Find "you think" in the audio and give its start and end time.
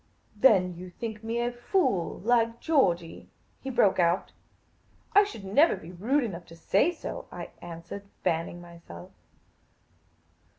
0.73-1.23